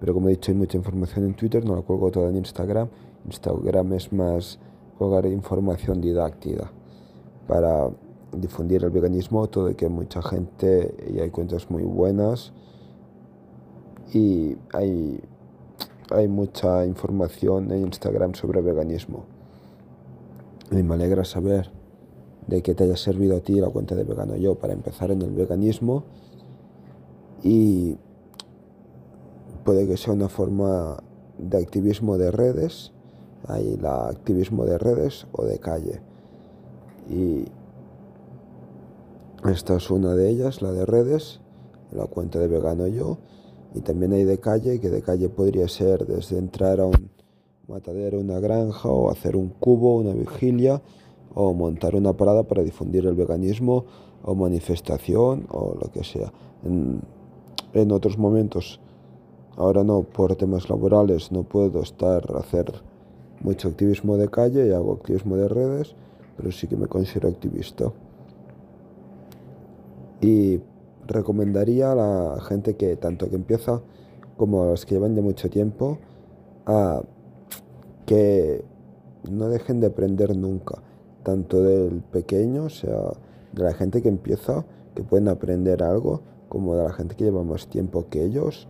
pero 0.00 0.14
como 0.14 0.28
he 0.28 0.32
dicho 0.32 0.50
hay 0.50 0.56
mucha 0.56 0.78
información 0.78 1.26
en 1.26 1.34
Twitter, 1.34 1.64
no 1.64 1.76
la 1.76 1.82
cuelgo 1.82 2.10
toda 2.10 2.30
en 2.30 2.36
Instagram. 2.36 2.88
Instagram 3.26 3.92
es 3.92 4.12
más 4.12 4.58
colgar 4.96 5.26
información 5.26 6.00
didáctica 6.00 6.72
para 7.46 7.90
difundir 8.32 8.84
el 8.84 8.90
veganismo, 8.90 9.46
todo 9.48 9.74
que 9.76 9.88
mucha 9.88 10.22
gente 10.22 10.94
y 11.12 11.20
hay 11.20 11.30
cuentas 11.30 11.70
muy 11.70 11.82
buenas 11.82 12.52
y 14.14 14.56
hay, 14.72 15.20
hay 16.10 16.28
mucha 16.28 16.86
información 16.86 17.70
en 17.72 17.82
Instagram 17.82 18.34
sobre 18.34 18.62
veganismo. 18.62 19.37
Y 20.70 20.82
me 20.82 20.94
alegra 20.94 21.24
saber 21.24 21.70
de 22.46 22.62
que 22.62 22.74
te 22.74 22.84
haya 22.84 22.96
servido 22.96 23.36
a 23.36 23.40
ti 23.40 23.60
la 23.60 23.68
cuenta 23.68 23.94
de 23.94 24.04
Vegano 24.04 24.36
Yo 24.36 24.54
para 24.56 24.72
empezar 24.72 25.10
en 25.10 25.22
el 25.22 25.30
veganismo 25.30 26.04
y 27.42 27.96
puede 29.64 29.86
que 29.86 29.96
sea 29.96 30.12
una 30.14 30.28
forma 30.28 31.02
de 31.38 31.58
activismo 31.58 32.18
de 32.18 32.30
redes, 32.30 32.92
hay 33.46 33.76
la 33.76 34.08
activismo 34.08 34.64
de 34.64 34.78
redes 34.78 35.26
o 35.32 35.44
de 35.44 35.58
calle. 35.58 36.00
Y 37.08 37.44
esta 39.48 39.76
es 39.76 39.90
una 39.90 40.14
de 40.14 40.30
ellas, 40.30 40.62
la 40.62 40.72
de 40.72 40.84
redes, 40.84 41.40
la 41.92 42.06
cuenta 42.06 42.38
de 42.38 42.48
Vegano 42.48 42.86
Yo. 42.86 43.18
Y 43.74 43.80
también 43.80 44.12
hay 44.12 44.24
de 44.24 44.38
calle, 44.38 44.80
que 44.80 44.90
de 44.90 45.02
calle 45.02 45.28
podría 45.28 45.68
ser 45.68 46.06
desde 46.06 46.38
entrar 46.38 46.80
a 46.80 46.86
un 46.86 47.10
matadero, 47.68 48.18
una 48.18 48.40
granja, 48.40 48.88
o 48.88 49.10
hacer 49.10 49.36
un 49.36 49.50
cubo, 49.50 49.96
una 49.96 50.14
vigilia, 50.14 50.80
o 51.34 51.52
montar 51.52 51.94
una 51.94 52.14
parada 52.14 52.44
para 52.44 52.62
difundir 52.62 53.06
el 53.06 53.14
veganismo, 53.14 53.84
o 54.24 54.34
manifestación, 54.34 55.46
o 55.50 55.76
lo 55.80 55.92
que 55.92 56.02
sea. 56.02 56.32
En, 56.64 57.92
otros 57.92 58.16
momentos, 58.18 58.80
ahora 59.56 59.84
no, 59.84 60.02
por 60.02 60.34
temas 60.36 60.68
laborales, 60.70 61.30
no 61.30 61.42
puedo 61.42 61.82
estar 61.82 62.24
a 62.34 62.38
hacer 62.38 62.72
mucho 63.40 63.68
activismo 63.68 64.16
de 64.16 64.28
calle 64.28 64.66
y 64.66 64.72
hago 64.72 64.94
activismo 64.94 65.36
de 65.36 65.48
redes, 65.48 65.94
pero 66.36 66.50
sí 66.50 66.66
que 66.66 66.76
me 66.76 66.86
considero 66.86 67.28
activista. 67.28 67.92
Y 70.20 70.60
recomendaría 71.06 71.92
a 71.92 71.94
la 71.94 72.40
gente 72.40 72.76
que 72.76 72.96
tanto 72.96 73.28
que 73.28 73.36
empieza 73.36 73.82
como 74.36 74.62
a 74.62 74.66
los 74.66 74.86
que 74.86 74.94
llevan 74.94 75.14
ya 75.14 75.22
mucho 75.22 75.50
tiempo 75.50 75.98
a 76.66 77.02
que 78.08 78.64
no 79.30 79.48
dejen 79.48 79.80
de 79.80 79.88
aprender 79.88 80.34
nunca, 80.34 80.82
tanto 81.22 81.62
del 81.62 82.00
pequeño, 82.00 82.64
o 82.64 82.70
sea, 82.70 83.12
de 83.52 83.62
la 83.62 83.74
gente 83.74 84.00
que 84.00 84.08
empieza, 84.08 84.64
que 84.94 85.02
pueden 85.02 85.28
aprender 85.28 85.82
algo, 85.82 86.22
como 86.48 86.74
de 86.74 86.84
la 86.84 86.92
gente 86.92 87.14
que 87.14 87.24
lleva 87.24 87.44
más 87.44 87.68
tiempo 87.68 88.06
que 88.08 88.24
ellos, 88.24 88.68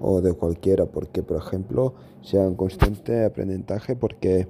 o 0.00 0.22
de 0.22 0.32
cualquiera, 0.32 0.86
porque 0.86 1.22
por 1.22 1.36
ejemplo 1.36 1.92
sean 2.22 2.54
constante 2.54 3.24
aprendizaje, 3.24 3.96
porque 3.96 4.48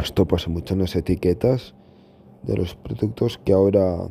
esto 0.00 0.26
pasa 0.26 0.48
mucho 0.48 0.74
en 0.74 0.80
las 0.80 0.94
etiquetas 0.94 1.74
de 2.44 2.56
los 2.56 2.76
productos 2.76 3.40
que 3.44 3.52
ahora 3.52 4.08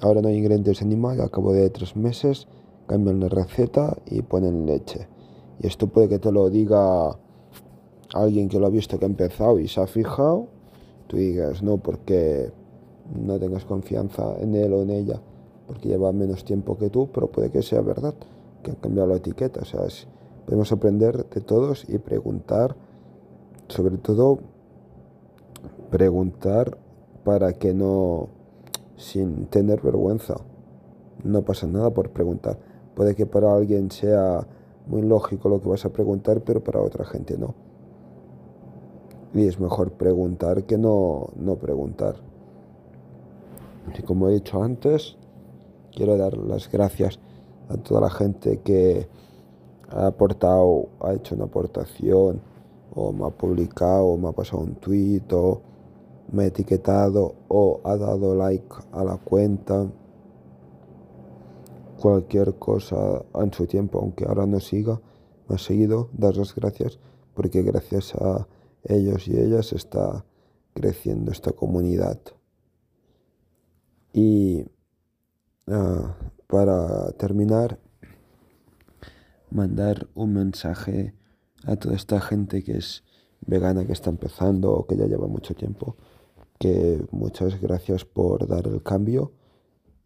Ahora 0.00 0.20
no 0.20 0.28
hay 0.28 0.36
ingredientes 0.36 0.82
animales, 0.82 1.24
a 1.24 1.28
cabo 1.30 1.52
de 1.52 1.70
tres 1.70 1.96
meses 1.96 2.48
cambian 2.86 3.18
la 3.18 3.28
receta 3.28 3.96
y 4.04 4.20
ponen 4.22 4.66
leche. 4.66 5.08
Y 5.58 5.66
esto 5.66 5.86
puede 5.86 6.08
que 6.08 6.18
te 6.18 6.30
lo 6.30 6.50
diga 6.50 7.18
alguien 8.14 8.48
que 8.48 8.58
lo 8.58 8.66
ha 8.66 8.70
visto 8.70 8.98
que 8.98 9.04
ha 9.04 9.08
empezado 9.08 9.58
y 9.58 9.68
se 9.68 9.80
ha 9.80 9.86
fijado. 9.86 10.48
Tú 11.06 11.16
digas, 11.16 11.62
no, 11.62 11.78
porque 11.78 12.50
no 13.14 13.38
tengas 13.38 13.64
confianza 13.64 14.36
en 14.40 14.54
él 14.54 14.72
o 14.72 14.82
en 14.82 14.90
ella, 14.90 15.20
porque 15.66 15.88
lleva 15.88 16.12
menos 16.12 16.44
tiempo 16.44 16.76
que 16.76 16.90
tú, 16.90 17.08
pero 17.12 17.28
puede 17.28 17.50
que 17.50 17.62
sea 17.62 17.80
verdad, 17.80 18.14
que 18.62 18.72
han 18.72 18.76
cambiado 18.76 19.08
la 19.08 19.16
etiqueta. 19.16 19.60
O 19.60 19.64
sea, 19.64 19.80
podemos 20.44 20.72
aprender 20.72 21.28
de 21.28 21.40
todos 21.40 21.84
y 21.88 21.98
preguntar, 21.98 22.76
sobre 23.68 23.98
todo 23.98 24.40
preguntar 25.90 26.76
para 27.24 27.52
que 27.52 27.74
no 27.74 28.28
sin 28.96 29.46
tener 29.46 29.80
vergüenza. 29.80 30.36
No 31.24 31.42
pasa 31.42 31.66
nada 31.66 31.90
por 31.90 32.10
preguntar. 32.10 32.58
Puede 32.94 33.14
que 33.14 33.26
para 33.26 33.54
alguien 33.54 33.90
sea 33.90 34.46
muy 34.86 35.02
lógico 35.02 35.48
lo 35.48 35.60
que 35.60 35.68
vas 35.68 35.84
a 35.84 35.90
preguntar, 35.90 36.40
pero 36.42 36.62
para 36.62 36.80
otra 36.80 37.04
gente 37.04 37.36
no. 37.36 37.54
Y 39.34 39.46
es 39.46 39.60
mejor 39.60 39.92
preguntar 39.92 40.64
que 40.64 40.78
no, 40.78 41.28
no 41.36 41.56
preguntar. 41.56 42.16
Y 43.96 44.02
como 44.02 44.28
he 44.28 44.34
dicho 44.34 44.62
antes, 44.62 45.16
quiero 45.94 46.16
dar 46.16 46.36
las 46.36 46.70
gracias 46.70 47.18
a 47.68 47.76
toda 47.76 48.00
la 48.00 48.10
gente 48.10 48.60
que 48.60 49.08
ha 49.90 50.08
aportado, 50.08 50.88
ha 51.00 51.12
hecho 51.14 51.34
una 51.34 51.44
aportación, 51.44 52.40
o 52.94 53.12
me 53.12 53.26
ha 53.26 53.30
publicado, 53.30 54.06
o 54.06 54.16
me 54.16 54.28
ha 54.28 54.32
pasado 54.32 54.62
un 54.62 54.74
tweet, 54.76 55.24
o 55.32 55.60
me 56.32 56.44
ha 56.44 56.46
etiquetado 56.46 57.34
o 57.48 57.80
ha 57.84 57.96
dado 57.96 58.34
like 58.34 58.74
a 58.92 59.04
la 59.04 59.16
cuenta. 59.16 59.86
Cualquier 62.00 62.54
cosa 62.56 63.22
en 63.34 63.52
su 63.52 63.66
tiempo, 63.66 63.98
aunque 63.98 64.24
ahora 64.24 64.46
no 64.46 64.60
siga, 64.60 65.00
me 65.48 65.54
ha 65.54 65.58
seguido, 65.58 66.08
dar 66.12 66.36
las 66.36 66.54
gracias, 66.54 66.98
porque 67.34 67.62
gracias 67.62 68.14
a 68.14 68.46
ellos 68.88 69.28
y 69.28 69.38
ellas 69.38 69.72
está 69.72 70.24
creciendo 70.74 71.32
esta 71.32 71.52
comunidad. 71.52 72.20
Y 74.12 74.64
ah, 75.66 76.16
para 76.46 77.12
terminar, 77.12 77.78
mandar 79.50 80.08
un 80.14 80.32
mensaje 80.32 81.14
a 81.64 81.76
toda 81.76 81.94
esta 81.94 82.20
gente 82.20 82.62
que 82.62 82.78
es 82.78 83.04
vegana, 83.40 83.86
que 83.86 83.92
está 83.92 84.10
empezando 84.10 84.72
o 84.72 84.86
que 84.86 84.96
ya 84.96 85.06
lleva 85.06 85.26
mucho 85.26 85.54
tiempo 85.54 85.96
que 86.58 87.04
muchas 87.10 87.60
gracias 87.60 88.04
por 88.04 88.46
dar 88.46 88.66
el 88.66 88.82
cambio 88.82 89.32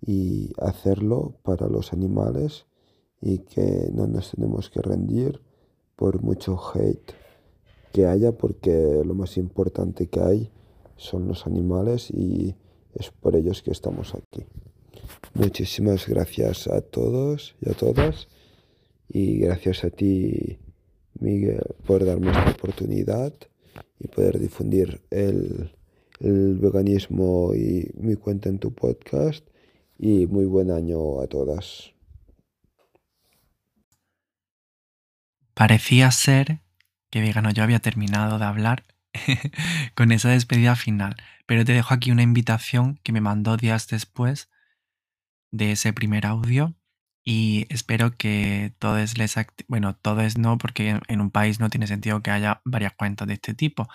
y 0.04 0.52
hacerlo 0.58 1.34
para 1.42 1.68
los 1.68 1.92
animales 1.92 2.66
y 3.20 3.38
que 3.40 3.90
no 3.92 4.06
nos 4.06 4.32
tenemos 4.32 4.70
que 4.70 4.80
rendir 4.80 5.42
por 5.96 6.22
mucho 6.22 6.58
hate 6.74 7.12
que 7.92 8.06
haya 8.06 8.32
porque 8.32 9.02
lo 9.04 9.14
más 9.14 9.36
importante 9.36 10.08
que 10.08 10.20
hay 10.20 10.50
son 10.96 11.28
los 11.28 11.46
animales 11.46 12.10
y 12.10 12.54
es 12.94 13.10
por 13.10 13.36
ellos 13.36 13.62
que 13.62 13.70
estamos 13.70 14.14
aquí. 14.14 14.44
Muchísimas 15.34 16.06
gracias 16.08 16.66
a 16.68 16.80
todos 16.80 17.56
y 17.60 17.70
a 17.70 17.74
todas 17.74 18.28
y 19.08 19.38
gracias 19.38 19.84
a 19.84 19.90
ti 19.90 20.58
Miguel 21.18 21.62
por 21.86 22.04
darme 22.04 22.30
esta 22.30 22.50
oportunidad 22.50 23.32
y 23.98 24.08
poder 24.08 24.38
difundir 24.38 25.02
el 25.10 25.70
el 26.20 26.58
veganismo 26.58 27.54
y 27.54 27.90
mi 27.94 28.14
cuenta 28.14 28.48
en 28.48 28.58
tu 28.58 28.72
podcast. 28.72 29.44
Y 29.98 30.26
muy 30.26 30.46
buen 30.46 30.70
año 30.70 31.20
a 31.20 31.26
todas. 31.26 31.92
Parecía 35.54 36.10
ser 36.10 36.60
que 37.10 37.20
Vegano 37.20 37.50
yo 37.50 37.62
había 37.62 37.80
terminado 37.80 38.38
de 38.38 38.44
hablar 38.44 38.84
con 39.94 40.12
esa 40.12 40.30
despedida 40.30 40.76
final, 40.76 41.16
pero 41.46 41.64
te 41.64 41.72
dejo 41.72 41.94
aquí 41.94 42.10
una 42.10 42.22
invitación 42.22 42.98
que 43.02 43.12
me 43.12 43.20
mandó 43.20 43.56
días 43.56 43.88
después 43.88 44.50
de 45.52 45.72
ese 45.72 45.92
primer 45.92 46.26
audio 46.26 46.74
y 47.24 47.66
espero 47.68 48.16
que 48.16 48.74
todos 48.78 49.18
les 49.18 49.36
bueno, 49.68 49.94
todos 49.94 50.38
no 50.38 50.58
porque 50.58 51.00
en 51.06 51.20
un 51.20 51.30
país 51.30 51.60
no 51.60 51.70
tiene 51.70 51.86
sentido 51.86 52.22
que 52.22 52.30
haya 52.30 52.62
varias 52.64 52.94
cuentas 52.94 53.28
de 53.28 53.34
este 53.34 53.54
tipo, 53.54 53.88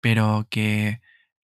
pero 0.00 0.46
que 0.50 1.00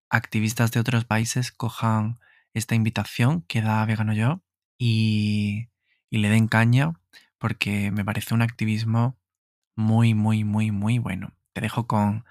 activistas 0.09 0.71
de 0.71 0.79
otros 0.79 1.05
países 1.05 1.51
cojan 1.51 2.17
esta 2.53 2.75
invitación 2.75 3.41
que 3.43 3.61
da 3.61 3.85
Vegano 3.85 4.13
Yo 4.13 4.41
y, 4.77 5.69
le 6.11 6.29
den 6.29 6.47
caña 6.47 6.93
porque 7.37 7.91
me 7.91 8.05
parece 8.05 8.33
un 8.33 8.41
activismo 8.41 9.17
muy, 9.75 10.13
muy, 10.13 10.43
muy, 10.43 10.71
muy 10.71 10.99
bueno. 10.99 11.33
Te 11.53 11.61
dejo 11.61 11.87
con, 11.87 12.25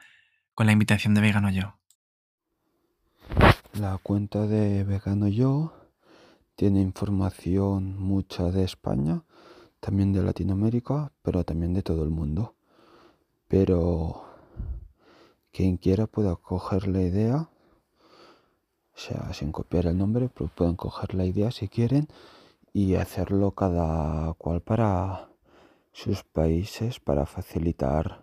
con 0.54 0.66
la 0.66 0.72
invitación 0.72 1.14
de 1.14 1.20
Vegano 1.20 1.50
Yo. 1.50 1.74
La 3.72 3.98
cuenta 3.98 4.46
de 4.46 4.84
Vegano 4.84 5.28
Yo 5.28 5.72
tiene 6.56 6.80
información 6.80 7.98
mucha 7.98 8.50
de 8.50 8.64
España, 8.64 9.22
también 9.80 10.12
de 10.12 10.22
Latinoamérica, 10.22 11.12
pero 11.22 11.44
también 11.44 11.74
de 11.74 11.82
todo 11.82 12.04
el 12.04 12.10
mundo. 12.10 12.54
Pero 13.48 14.24
quien 15.52 15.76
quiera 15.76 16.06
pueda 16.06 16.36
coger 16.36 16.86
la 16.88 17.02
idea 17.02 17.48
o 18.94 18.98
sea, 18.98 19.32
sin 19.32 19.50
copiar 19.50 19.86
el 19.86 19.98
nombre, 19.98 20.28
pero 20.28 20.48
pueden 20.54 20.76
coger 20.76 21.14
la 21.14 21.26
idea 21.26 21.50
si 21.50 21.68
quieren 21.68 22.08
y 22.72 22.94
hacerlo 22.94 23.50
cada 23.52 24.34
cual 24.34 24.60
para 24.62 25.28
sus 25.94 26.24
países 26.24 26.98
para 26.98 27.24
facilitar 27.24 28.20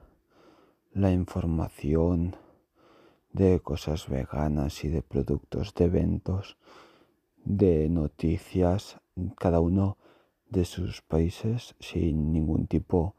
la 0.91 1.11
información 1.11 2.35
de 3.31 3.61
cosas 3.61 4.09
veganas 4.09 4.83
y 4.83 4.89
de 4.89 5.01
productos 5.01 5.73
de 5.73 5.85
eventos, 5.85 6.57
de 7.45 7.87
noticias 7.89 8.99
cada 9.39 9.61
uno 9.61 9.97
de 10.49 10.65
sus 10.65 11.01
países 11.01 11.75
sin 11.79 12.33
ningún 12.33 12.67
tipo 12.67 13.15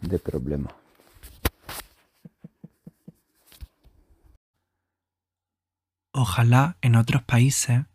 de 0.00 0.18
problema. 0.18 0.74
Ojalá 6.10 6.76
en 6.82 6.96
otros 6.96 7.22
países 7.22 7.86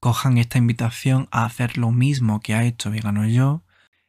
cojan 0.00 0.38
esta 0.38 0.56
invitación 0.56 1.28
a 1.30 1.44
hacer 1.44 1.76
lo 1.76 1.90
mismo 1.90 2.40
que 2.40 2.54
ha 2.54 2.64
hecho 2.64 2.90
Vegano 2.90 3.26
Yo 3.26 3.62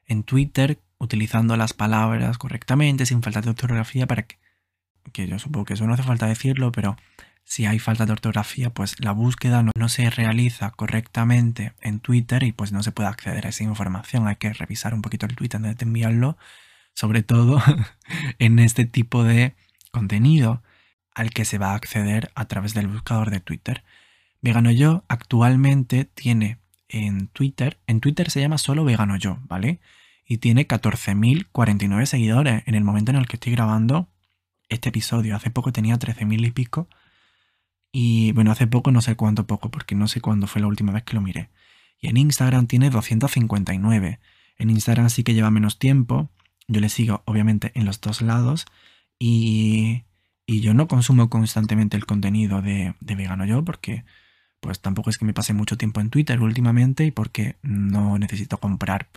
en 0.05 0.23
Twitter, 0.23 0.79
utilizando 1.01 1.57
las 1.57 1.73
palabras 1.73 2.37
correctamente, 2.37 3.07
sin 3.07 3.23
falta 3.23 3.41
de 3.41 3.49
ortografía, 3.49 4.05
para 4.05 4.23
que, 4.23 5.27
yo 5.27 5.39
supongo 5.39 5.65
que 5.65 5.73
eso 5.73 5.87
no 5.87 5.93
hace 5.95 6.03
falta 6.03 6.27
decirlo, 6.27 6.71
pero 6.71 6.95
si 7.43 7.65
hay 7.65 7.79
falta 7.79 8.05
de 8.05 8.11
ortografía, 8.11 8.69
pues 8.69 8.95
la 8.99 9.11
búsqueda 9.11 9.63
no, 9.63 9.89
se 9.89 10.11
realiza 10.11 10.69
correctamente 10.69 11.73
en 11.81 11.99
Twitter 11.99 12.43
y 12.43 12.51
pues 12.51 12.71
no 12.71 12.83
se 12.83 12.91
puede 12.91 13.09
acceder 13.09 13.47
a 13.47 13.49
esa 13.49 13.63
información. 13.63 14.27
Hay 14.27 14.35
que 14.35 14.53
revisar 14.53 14.93
un 14.93 15.01
poquito 15.01 15.25
el 15.25 15.35
Twitter 15.35 15.57
antes 15.57 15.77
de 15.77 15.85
enviarlo, 15.85 16.37
sobre 16.93 17.23
todo 17.23 17.61
en 18.39 18.59
este 18.59 18.85
tipo 18.85 19.23
de 19.23 19.55
contenido 19.89 20.61
al 21.15 21.31
que 21.31 21.45
se 21.45 21.57
va 21.57 21.71
a 21.71 21.75
acceder 21.75 22.31
a 22.35 22.45
través 22.45 22.75
del 22.75 22.87
buscador 22.87 23.31
de 23.31 23.39
Twitter. 23.39 23.83
Vegano 24.41 24.69
Yo 24.69 25.03
actualmente 25.07 26.05
tiene 26.05 26.59
en 26.89 27.27
Twitter, 27.27 27.79
en 27.87 28.01
Twitter 28.01 28.29
se 28.29 28.39
llama 28.39 28.59
solo 28.59 28.85
Vegano 28.85 29.17
Yo, 29.17 29.39
¿vale? 29.47 29.79
Y 30.25 30.37
tiene 30.37 30.67
14.049 30.67 32.05
seguidores 32.05 32.63
en 32.65 32.75
el 32.75 32.83
momento 32.83 33.11
en 33.11 33.17
el 33.17 33.27
que 33.27 33.35
estoy 33.35 33.51
grabando 33.51 34.07
este 34.69 34.89
episodio. 34.89 35.35
Hace 35.35 35.49
poco 35.51 35.71
tenía 35.71 35.97
13.000 35.97 36.47
y 36.47 36.51
pico 36.51 36.87
y 37.91 38.31
bueno, 38.31 38.51
hace 38.51 38.67
poco, 38.67 38.91
no 38.91 39.01
sé 39.01 39.15
cuánto 39.15 39.45
poco, 39.45 39.69
porque 39.69 39.95
no 39.95 40.07
sé 40.07 40.21
cuándo 40.21 40.47
fue 40.47 40.61
la 40.61 40.67
última 40.67 40.93
vez 40.93 41.03
que 41.03 41.15
lo 41.15 41.21
miré. 41.21 41.49
Y 41.99 42.07
en 42.07 42.17
Instagram 42.17 42.67
tiene 42.67 42.89
259. 42.89 44.19
En 44.57 44.69
Instagram 44.69 45.09
sí 45.09 45.23
que 45.23 45.33
lleva 45.33 45.51
menos 45.51 45.77
tiempo. 45.77 46.29
Yo 46.67 46.79
le 46.79 46.89
sigo, 46.89 47.21
obviamente, 47.25 47.71
en 47.75 47.85
los 47.85 47.99
dos 48.01 48.21
lados. 48.21 48.65
Y, 49.19 50.03
y 50.45 50.61
yo 50.61 50.73
no 50.73 50.87
consumo 50.87 51.29
constantemente 51.29 51.97
el 51.97 52.05
contenido 52.05 52.61
de, 52.61 52.95
de 53.01 53.15
Vegano 53.15 53.45
Yo, 53.45 53.63
porque 53.63 54.05
pues 54.61 54.79
tampoco 54.79 55.09
es 55.09 55.17
que 55.17 55.25
me 55.25 55.33
pase 55.33 55.53
mucho 55.53 55.77
tiempo 55.77 56.01
en 56.01 56.09
Twitter 56.09 56.39
últimamente 56.39 57.03
y 57.05 57.11
porque 57.11 57.57
no 57.63 58.17
necesito 58.19 58.59
comprar 58.59 59.09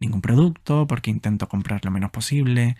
ningún 0.00 0.20
producto, 0.20 0.86
porque 0.86 1.10
intento 1.10 1.48
comprar 1.48 1.84
lo 1.84 1.90
menos 1.90 2.10
posible. 2.10 2.76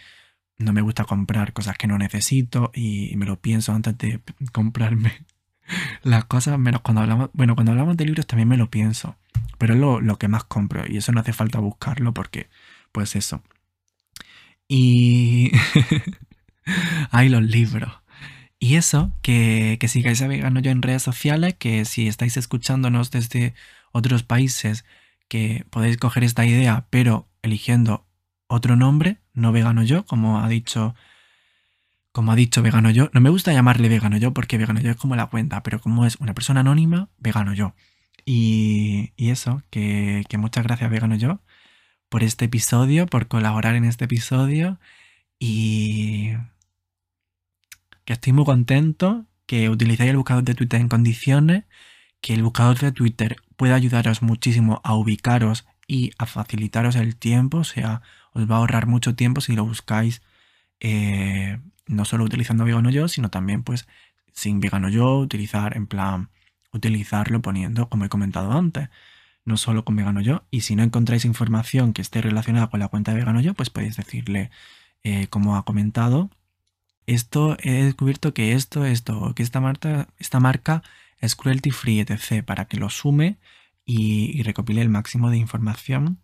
No 0.58 0.72
me 0.72 0.82
gusta 0.82 1.04
comprar 1.04 1.52
cosas 1.52 1.76
que 1.78 1.86
no 1.86 1.98
necesito 1.98 2.70
y 2.74 3.14
me 3.16 3.26
lo 3.26 3.40
pienso 3.40 3.72
antes 3.72 3.96
de 3.98 4.20
comprarme 4.52 5.12
las 6.02 6.24
cosas, 6.24 6.58
menos 6.58 6.80
cuando 6.82 7.02
hablamos, 7.02 7.30
bueno, 7.32 7.54
cuando 7.54 7.72
hablamos 7.72 7.96
de 7.96 8.04
libros 8.04 8.26
también 8.26 8.48
me 8.48 8.56
lo 8.56 8.70
pienso, 8.70 9.16
pero 9.58 9.74
es 9.74 9.80
lo, 9.80 10.18
que 10.18 10.28
más 10.28 10.44
compro 10.44 10.84
y 10.88 10.96
eso 10.96 11.12
no 11.12 11.20
hace 11.20 11.32
falta 11.32 11.58
buscarlo 11.58 12.14
porque, 12.14 12.48
pues 12.92 13.16
eso. 13.16 13.42
Y 14.68 15.52
hay 17.10 17.28
los 17.28 17.42
libros. 17.42 17.92
Y 18.60 18.74
eso, 18.74 19.12
que, 19.22 19.76
que 19.80 19.88
sigáis 19.88 20.20
a 20.20 20.28
Yo 20.28 20.70
en 20.70 20.82
redes 20.82 21.02
sociales, 21.02 21.54
que 21.58 21.84
si 21.84 22.08
estáis 22.08 22.36
escuchándonos 22.36 23.10
desde 23.12 23.54
otros 23.92 24.24
países, 24.24 24.84
que 25.28 25.64
podéis 25.70 25.96
coger 25.98 26.24
esta 26.24 26.46
idea, 26.46 26.86
pero 26.90 27.28
eligiendo 27.42 28.06
otro 28.48 28.76
nombre, 28.76 29.18
no 29.34 29.52
Vegano 29.52 29.84
Yo, 29.84 30.04
como 30.06 30.40
ha 30.40 30.48
dicho 30.48 30.94
como 32.12 32.32
ha 32.32 32.36
dicho 32.36 32.62
Vegano 32.62 32.90
Yo, 32.90 33.10
no 33.12 33.20
me 33.20 33.30
gusta 33.30 33.52
llamarle 33.52 33.88
Vegano 33.88 34.16
Yo 34.16 34.32
porque 34.32 34.58
Vegano 34.58 34.80
Yo 34.80 34.90
es 34.90 34.96
como 34.96 35.14
la 35.14 35.26
cuenta, 35.26 35.62
pero 35.62 35.80
como 35.80 36.04
es 36.06 36.16
una 36.16 36.34
persona 36.34 36.60
anónima, 36.60 37.10
Vegano 37.18 37.54
Yo. 37.54 37.74
Y, 38.24 39.12
eso, 39.16 39.62
que, 39.70 40.24
muchas 40.36 40.64
gracias 40.64 40.90
Vegano 40.90 41.14
Yo 41.16 41.40
por 42.08 42.22
este 42.22 42.46
episodio, 42.46 43.06
por 43.06 43.28
colaborar 43.28 43.74
en 43.74 43.84
este 43.84 44.06
episodio 44.06 44.80
y 45.38 46.32
que 48.04 48.14
estoy 48.14 48.32
muy 48.32 48.44
contento, 48.44 49.26
que 49.46 49.68
utilicéis 49.70 50.10
el 50.10 50.16
buscador 50.16 50.44
de 50.44 50.54
Twitter 50.54 50.80
en 50.80 50.88
condiciones, 50.88 51.64
que 52.20 52.34
el 52.34 52.42
buscador 52.42 52.78
de 52.78 52.92
Twitter 52.92 53.36
puede 53.56 53.74
ayudaros 53.74 54.22
muchísimo 54.22 54.80
a 54.84 54.94
ubicaros 54.94 55.66
y 55.86 56.12
a 56.18 56.26
facilitaros 56.26 56.96
el 56.96 57.16
tiempo, 57.16 57.58
o 57.58 57.64
sea, 57.64 58.02
os 58.32 58.50
va 58.50 58.56
a 58.56 58.58
ahorrar 58.58 58.86
mucho 58.86 59.14
tiempo 59.14 59.40
si 59.40 59.54
lo 59.54 59.64
buscáis 59.64 60.22
eh, 60.80 61.58
no 61.86 62.04
solo 62.04 62.24
utilizando 62.24 62.64
vegano 62.64 62.90
yo, 62.90 63.08
sino 63.08 63.30
también 63.30 63.62
pues 63.62 63.88
sin 64.32 64.60
vegano 64.60 64.88
yo, 64.88 65.18
utilizar 65.18 65.76
en 65.76 65.86
plan, 65.86 66.30
utilizarlo 66.72 67.42
poniendo, 67.42 67.88
como 67.88 68.04
he 68.04 68.08
comentado 68.08 68.52
antes, 68.52 68.88
no 69.44 69.56
solo 69.56 69.84
con 69.84 69.96
vegano 69.96 70.20
yo, 70.20 70.44
y 70.50 70.60
si 70.60 70.76
no 70.76 70.82
encontráis 70.82 71.24
información 71.24 71.92
que 71.92 72.02
esté 72.02 72.20
relacionada 72.22 72.68
con 72.68 72.80
la 72.80 72.88
cuenta 72.88 73.12
de 73.12 73.18
vegano 73.18 73.40
yo, 73.40 73.54
pues 73.54 73.70
podéis 73.70 73.96
decirle, 73.96 74.50
eh, 75.02 75.26
como 75.28 75.56
ha 75.56 75.64
comentado, 75.64 76.30
esto 77.06 77.56
he 77.62 77.84
descubierto 77.84 78.34
que 78.34 78.52
esto, 78.52 78.84
esto, 78.84 79.34
que 79.34 79.42
esta 79.42 79.60
marca, 79.60 80.08
esta 80.18 80.40
marca 80.40 80.82
es 81.20 81.36
cruelty 81.36 81.70
free, 81.70 82.00
etc., 82.00 82.44
para 82.44 82.66
que 82.66 82.76
lo 82.76 82.90
sume 82.90 83.38
y, 83.84 84.42
recopile 84.42 84.82
el 84.82 84.88
máximo 84.88 85.30
de 85.30 85.38
información 85.38 86.18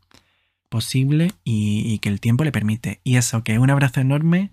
posible 0.68 1.32
y, 1.44 1.98
que 1.98 2.08
el 2.08 2.20
tiempo 2.20 2.44
le 2.44 2.52
permite. 2.52 3.00
Y 3.04 3.16
eso, 3.16 3.42
que 3.44 3.58
un 3.58 3.70
abrazo 3.70 4.00
enorme 4.00 4.50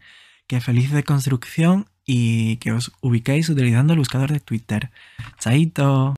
que 0.47 0.61
feliz 0.61 0.91
de 0.91 1.03
construcción 1.03 1.87
y 2.05 2.57
que 2.57 2.71
os 2.71 2.91
ubiquéis 3.01 3.49
utilizando 3.49 3.93
el 3.93 3.99
buscador 3.99 4.31
de 4.31 4.39
Twitter. 4.39 4.91
Chaito. 5.39 6.09